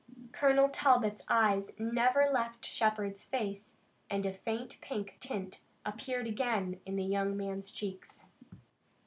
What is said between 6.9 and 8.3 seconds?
the young man's cheeks.